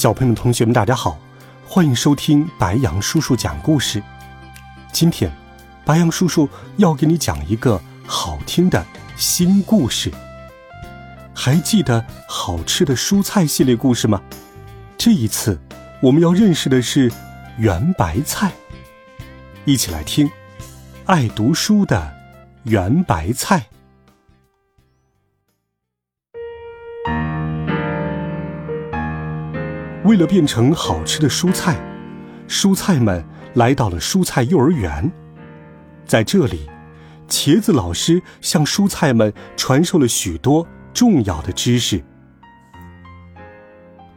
[0.00, 1.18] 小朋友们、同学们，大家好，
[1.62, 4.02] 欢迎收听白羊叔叔讲故事。
[4.90, 5.30] 今天，
[5.84, 8.82] 白羊叔叔要给你讲一个好听的
[9.14, 10.10] 新故事。
[11.34, 14.22] 还记得好吃的蔬菜系列故事吗？
[14.96, 15.60] 这一次，
[16.00, 17.12] 我们要认识的是
[17.58, 18.52] 圆白菜。
[19.66, 20.30] 一起来听，
[21.04, 22.10] 爱读书的
[22.62, 23.66] 圆白菜。
[30.04, 31.78] 为了变成好吃的蔬菜，
[32.48, 33.22] 蔬菜们
[33.54, 35.10] 来到了蔬菜幼儿园。
[36.06, 36.68] 在这里，
[37.28, 42.02] 茄子老师向蔬菜们传授了许多重要的知识。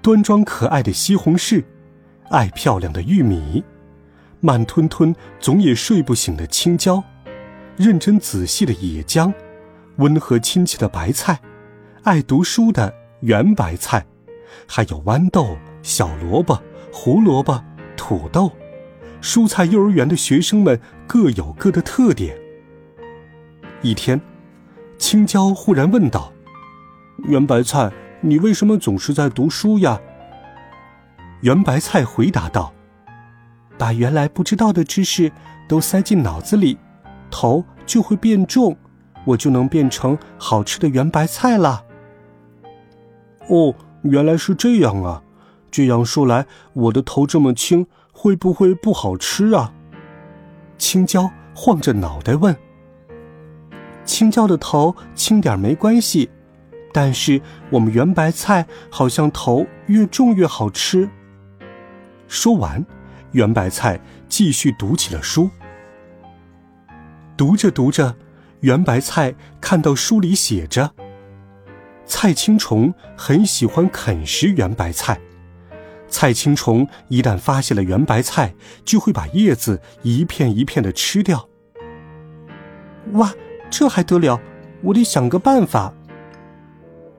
[0.00, 1.64] 端庄可爱的西红柿，
[2.30, 3.62] 爱漂亮的玉米，
[4.40, 7.02] 慢吞吞总也睡不醒的青椒，
[7.76, 9.34] 认真仔细的野姜，
[9.96, 11.40] 温和亲切的白菜，
[12.04, 14.06] 爱读书的圆白菜，
[14.68, 15.58] 还有豌豆。
[15.82, 16.60] 小萝卜、
[16.92, 17.62] 胡萝卜、
[17.96, 18.50] 土豆，
[19.20, 22.36] 蔬菜幼儿园的学生们各有各的特点。
[23.82, 24.20] 一天，
[24.96, 26.32] 青椒忽然问道
[27.26, 30.00] ：“圆白菜，你为什么总是在读书呀？”
[31.42, 32.72] 圆白菜回答道
[33.76, 35.32] ：“把原来不知道的知识
[35.68, 36.78] 都塞进脑子里，
[37.28, 38.76] 头就会变重，
[39.24, 41.84] 我就能变成好吃的圆白菜了。”
[43.50, 45.20] 哦，原来是这样啊！
[45.72, 49.72] 这样说来，我的头这么轻，会不会不好吃啊？
[50.76, 52.54] 青椒晃着脑袋问。
[54.04, 56.28] 青椒的头轻点没关系，
[56.92, 57.40] 但是
[57.70, 61.08] 我们圆白菜好像头越重越好吃。
[62.28, 62.84] 说完，
[63.30, 65.48] 圆白菜继续读起了书。
[67.34, 68.14] 读着读着，
[68.60, 70.90] 圆白菜看到书里写着：
[72.04, 75.18] 菜青虫很喜欢啃食圆白菜。
[76.12, 81.48] 菜青虫一旦发现了圆白菜，就会把叶子一片一片的吃掉。
[83.14, 83.34] 哇，
[83.70, 84.38] 这还得了！
[84.84, 85.94] 我得想个办法。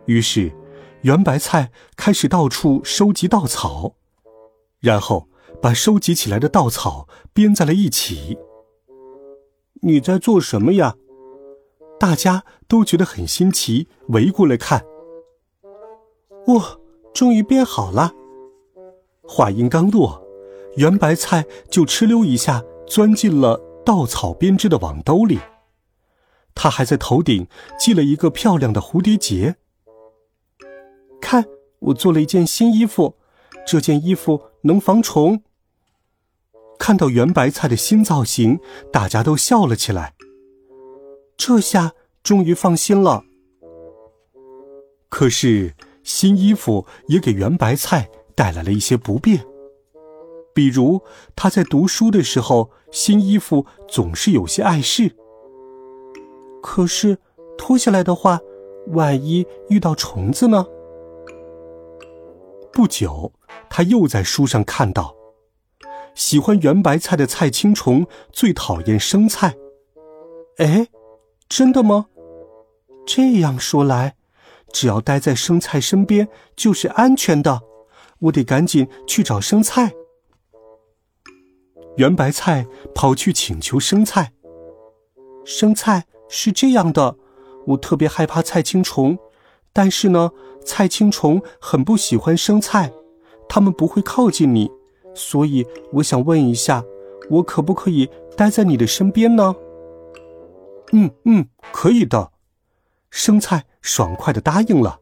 [0.06, 0.54] 于是，
[1.02, 3.96] 圆白菜开始到处收集稻草，
[4.80, 5.28] 然后
[5.62, 8.38] 把收集起来的稻草编在了一起。
[9.82, 10.96] 你在做什么呀？
[12.00, 14.86] 大家都觉得很新奇，围过来看。
[16.48, 16.78] 哇，
[17.14, 18.14] 终于编好了！
[19.34, 20.24] 话音刚落，
[20.76, 25.40] 圆白菜就哧溜一下钻进了稻草编织的网兜里。
[26.54, 27.48] 他还在头顶
[27.80, 29.56] 系了一个漂亮的蝴蝶结。
[31.20, 31.46] 看，
[31.80, 33.16] 我做了一件新衣服，
[33.66, 35.42] 这件衣服能防虫。
[36.78, 38.60] 看到圆白菜的新造型，
[38.92, 40.14] 大家都笑了起来。
[41.36, 43.24] 这下终于放心了。
[45.10, 45.74] 可是，
[46.04, 48.12] 新衣服也给圆白菜。
[48.36, 49.46] 带来了一些不便，
[50.54, 51.02] 比如
[51.36, 55.16] 他在读书的时候，新衣服总是有些碍事。
[56.62, 57.18] 可是
[57.58, 58.40] 脱下来的话，
[58.88, 60.66] 万一遇到虫子呢？
[62.72, 63.32] 不久，
[63.70, 65.16] 他又在书上看到，
[66.16, 69.56] 喜欢圆白菜的菜青虫最讨厌生菜。
[70.58, 70.88] 哎，
[71.48, 72.08] 真的吗？
[73.06, 74.16] 这样说来，
[74.72, 77.62] 只要待在生菜身边就是安全的。
[78.24, 79.94] 我得赶紧去找生菜。
[81.98, 84.32] 圆白菜跑去请求生菜。
[85.46, 87.18] 生菜是这样的，
[87.68, 89.18] 我特别害怕菜青虫，
[89.74, 90.32] 但是呢，
[90.66, 92.92] 菜青虫很不喜欢生菜，
[93.50, 94.72] 它们不会靠近你，
[95.14, 96.84] 所以我想问一下，
[97.30, 99.56] 我可不可以待在你的身边呢？
[100.94, 102.32] 嗯嗯，可以的。
[103.10, 105.00] 生菜爽快的答应了。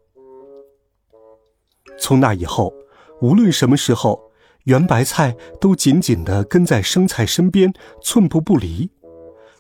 [2.00, 2.74] 从那以后。
[3.22, 4.32] 无论什么时候，
[4.66, 7.72] 圆白菜都紧紧地跟在生菜身边，
[8.02, 8.90] 寸步不离。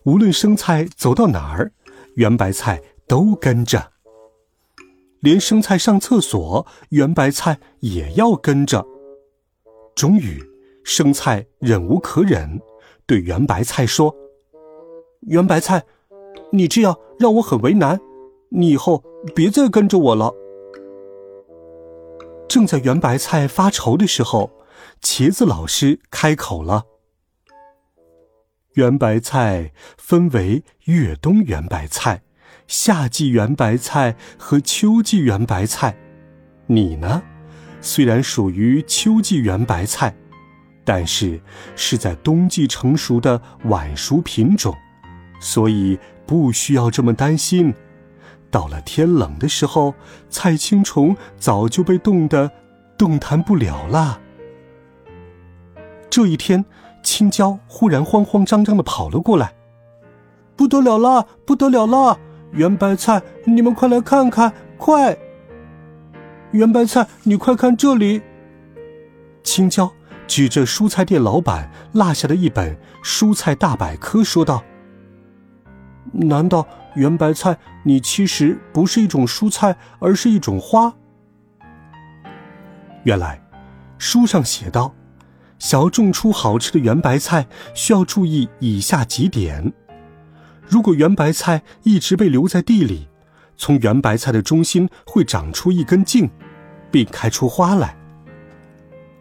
[0.04, 1.72] 无论生菜走到哪儿，
[2.16, 3.92] 圆白菜都跟着。
[5.20, 8.84] 连生菜上厕所，圆白菜也要跟着。
[9.94, 10.44] 终于，
[10.84, 12.60] 生菜忍无可忍，
[13.06, 14.16] 对圆白菜说
[15.30, 15.84] ：“圆白菜，
[16.52, 18.00] 你这样让我很为难，
[18.50, 19.04] 你以后
[19.36, 20.34] 别再跟着我了。”
[22.52, 24.52] 正在圆白菜发愁的时候，
[25.02, 26.84] 茄子老师开口了
[28.76, 32.24] ：“圆白菜分为越冬圆白菜、
[32.68, 35.96] 夏季圆白菜和秋季圆白菜。
[36.68, 37.24] 你呢，
[37.80, 40.14] 虽然属于秋季圆白菜，
[40.84, 41.40] 但是
[41.78, 44.76] 是在冬季成熟的晚熟品种，
[45.40, 47.74] 所以不需要这么担心。
[48.52, 49.96] 到了天冷的时候，
[50.30, 52.52] 菜青虫早就被冻得
[52.98, 54.20] 动弹不了了。”
[56.12, 56.66] 这一天，
[57.02, 59.54] 青椒忽然慌慌张张的跑了过来。
[60.58, 62.20] 不得了了，不得了了！
[62.52, 65.18] 圆白菜，你们快来看看，快！
[66.52, 68.22] 圆白菜，你快看这里！
[69.42, 69.90] 青椒
[70.28, 74.64] 指着蔬菜店老板落下的一本《蔬菜大百科》说道
[76.12, 80.94] ：“难道圆白菜，你其实不是一种蔬菜，而是一种花？”
[83.04, 83.42] 原来，
[83.98, 84.94] 书上写道。
[85.60, 89.72] 想要种出好吃的圆白菜，需要注意以下几点：
[90.68, 93.08] 如果圆白菜一直被留在地里，
[93.58, 96.28] 从圆白菜的中心会长出一根茎，
[96.90, 97.96] 并开出花来。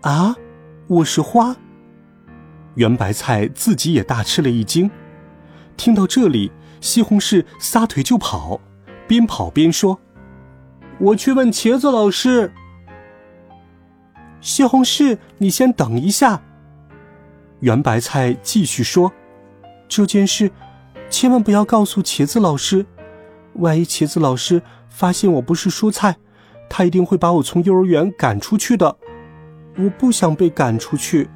[0.00, 0.34] 啊，
[0.86, 1.54] 我是花！
[2.76, 4.90] 圆白菜自己也大吃了一惊。
[5.76, 8.60] 听到这里，西红柿撒腿就跑，
[9.06, 10.00] 边跑边说
[10.98, 12.52] ：“我去问茄子老师。”
[14.40, 16.42] 西红柿，你先等一下。
[17.60, 19.12] 圆白菜继续说
[19.86, 20.50] ：“这件事，
[21.10, 22.86] 千万不要告诉茄子老师。
[23.54, 26.16] 万一茄子老师发现我不是蔬菜，
[26.70, 28.96] 他一定会把我从幼儿园赶出去的。
[29.76, 31.28] 我不想被赶出去。”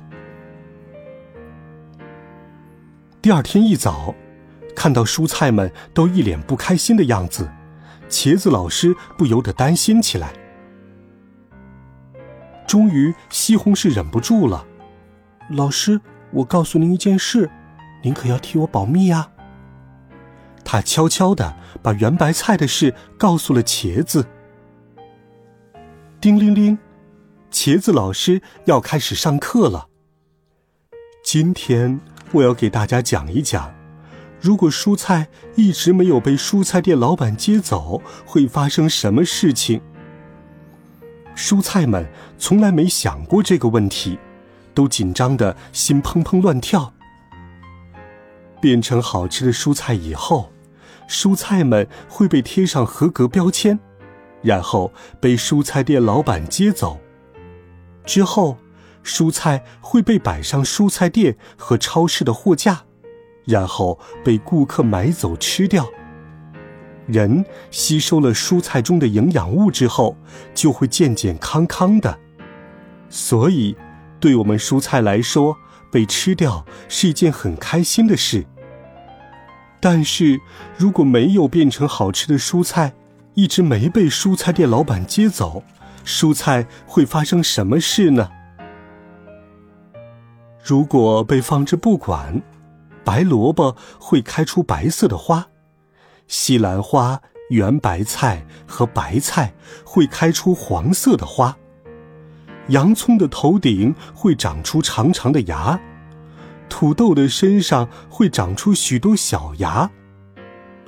[3.20, 4.14] 第二天一早，
[4.75, 7.50] 看到蔬菜们都一脸不开心的样子，
[8.09, 10.32] 茄子老师不由得担心起来。
[12.67, 14.67] 终于，西红柿忍不住了
[15.50, 16.00] ：“老师，
[16.32, 17.50] 我告诉您一件事，
[18.03, 19.31] 您可要替我保密呀。”
[20.65, 24.27] 他悄悄的把圆白菜的事告诉了茄子。
[26.20, 26.79] 叮铃铃，
[27.53, 29.88] 茄子老师要开始上课了。
[31.23, 32.00] 今天
[32.32, 33.73] 我要给大家讲一讲，
[34.44, 39.81] 如果蔬菜一直没有被蔬菜店老板接走，会发生什么事情。
[41.35, 42.06] 蔬菜们
[42.37, 44.19] 从来没想过这个问题，
[44.75, 46.93] 都紧张的心砰砰乱跳。
[48.61, 50.52] 变成好吃的蔬菜以后，
[51.08, 53.79] 蔬菜们会被贴上合格标签，
[54.43, 57.00] 然后被蔬菜店老板接走。
[58.05, 58.58] 之后，
[59.02, 62.85] 蔬菜会被摆上蔬菜店和超市的货架，
[63.44, 65.88] 然后被顾客买走吃掉。
[67.06, 70.17] 人吸收了蔬菜中的营养物之后，
[70.55, 72.19] 就会健健康康的。
[73.11, 73.76] 所以，
[74.19, 75.56] 对我们蔬菜来说，
[75.93, 78.46] 被吃掉是一件很开心的事。
[79.81, 80.41] 但是，
[80.79, 82.94] 如果没有变成好吃的蔬菜，
[83.35, 85.62] 一直没被蔬菜店老板接走，
[86.06, 88.31] 蔬菜会发生什么事呢？
[90.64, 92.41] 如果被放置不管，
[93.05, 95.47] 白萝卜会开出白色的花。
[96.27, 97.21] 西兰花、
[97.51, 99.53] 圆白菜和白菜
[99.85, 101.56] 会开出黄色的花。
[102.69, 105.79] 洋葱的头顶会长出长长的芽，
[106.70, 109.91] 土豆的身上会长出许多小芽，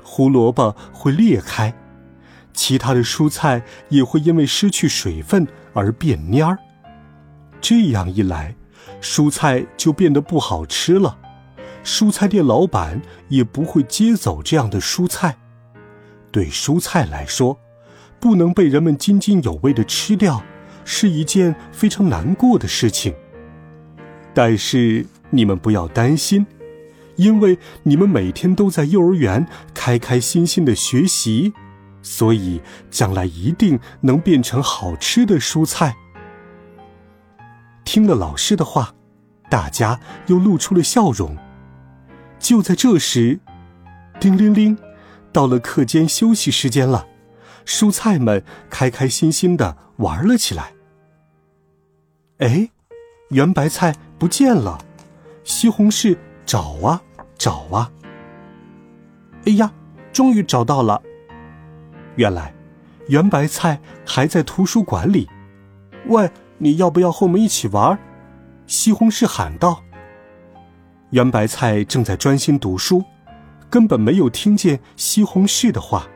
[0.01, 1.71] 胡萝卜会裂开，
[2.51, 6.57] 其他的蔬菜也会因为失去水分而变蔫儿。
[7.61, 8.55] 这样一来，
[8.99, 11.15] 蔬菜就变得不好吃了。
[11.87, 15.37] 蔬菜店老板也不会接走这样的蔬菜。
[16.31, 17.57] 对蔬菜来说，
[18.19, 20.43] 不能被人们津津有味的吃掉，
[20.83, 23.15] 是一件非常难过的事情。
[24.33, 26.45] 但是你们不要担心，
[27.15, 31.53] 因为你们每天都在幼儿园开开心心的学习，
[32.01, 35.95] 所以将来一定能变成好吃的蔬菜。
[37.85, 38.93] 听了老师的话，
[39.49, 41.37] 大家又露出了笑容。
[42.39, 43.39] 就在这时，
[44.19, 44.77] 叮铃铃，
[45.31, 47.07] 到了课间休息时间了。
[47.65, 50.71] 蔬菜们开开心心的玩了起来。
[52.37, 52.69] 哎，
[53.31, 54.79] 圆白菜不见了，
[55.43, 57.01] 西红柿找啊
[57.37, 57.91] 找啊。
[59.45, 59.73] 哎呀，
[60.13, 61.01] 终于找到了！
[62.15, 62.53] 原来，
[63.07, 65.27] 圆白菜还在图书馆里。
[66.07, 67.99] 喂，你要不要和我们一起玩？
[68.65, 69.83] 西红柿喊道。
[71.11, 73.03] 圆白菜正在专心读书，
[73.69, 76.07] 根本没有听见西红柿的话。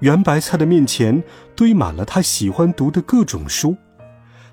[0.00, 1.22] 圆白菜的面前
[1.54, 3.76] 堆满了他喜欢读的各种书，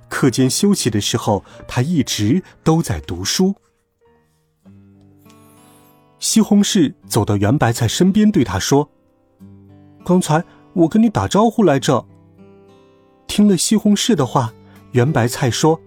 [0.08, 3.56] 课间休息的时候，他一直都在读书。
[6.20, 8.88] 西红柿走到圆白菜身边，对他说
[10.06, 10.44] ：“刚才
[10.74, 12.06] 我跟你打招呼来着。”
[13.26, 14.54] 听了西红柿的话，
[14.92, 15.82] 圆白菜说：“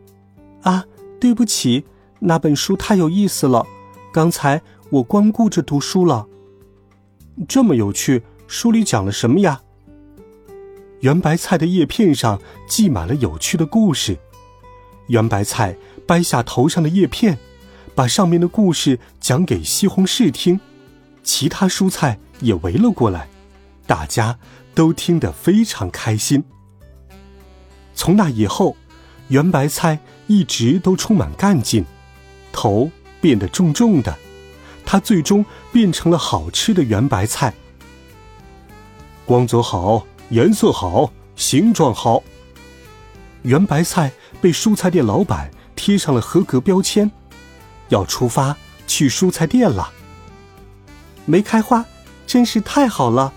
[0.63, 0.85] 啊，
[1.21, 1.87] 对不起，
[2.21, 3.67] 那本书太有意思了，
[4.13, 6.27] 刚才我光顾着读书了。
[7.49, 9.61] 这么有趣，书里讲了什么呀？”
[11.01, 14.17] 圆白菜的叶片上系满了有趣的故事。
[15.09, 17.39] 圆白菜掰下头上的叶片，
[17.95, 20.59] 把上面的故事讲给西红柿听。
[21.23, 23.29] 其他蔬菜也围了过来，
[23.87, 24.39] 大家
[24.75, 26.43] 都听得非常开心。
[27.95, 28.77] 从那以后，
[29.29, 31.85] 圆白菜一直都充满干劲，
[32.55, 34.17] 头变得重重的，
[34.87, 37.53] 它最终变成了好吃的圆白菜。
[39.27, 40.07] 光泽好。
[40.31, 42.23] 颜色好，形状好。
[43.43, 47.09] 圆白菜被蔬菜店老板贴上了合格标签，
[47.91, 48.57] 要出发
[48.87, 49.93] 去蔬菜店了。
[51.27, 51.85] 没开花，
[52.27, 53.35] 真是太好了！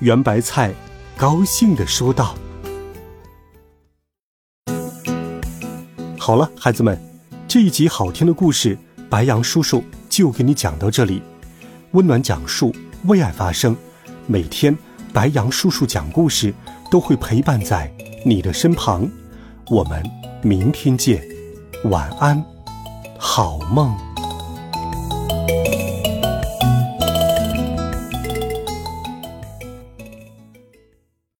[0.00, 0.72] 圆白菜
[1.14, 2.34] 高兴的说道。
[6.18, 6.98] 好了，孩子们，
[7.48, 8.76] 这一集好听的故事，
[9.08, 11.22] 白杨叔叔就给你讲到这里。
[11.92, 12.76] 温暖讲述，
[13.06, 13.74] 为爱发声，
[14.26, 14.76] 每天。
[15.14, 16.52] 白杨叔叔讲故事，
[16.90, 17.90] 都会陪伴在
[18.22, 19.10] 你的身旁。
[19.70, 20.02] 我们
[20.42, 21.26] 明天见，
[21.84, 22.44] 晚安，
[23.18, 24.07] 好梦。